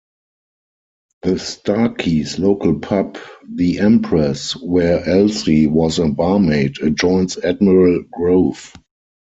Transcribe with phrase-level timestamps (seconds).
[1.21, 8.73] The Starkeys' local pub, "the Empress", where Elsie was a barmaid, adjoins Admiral Grove.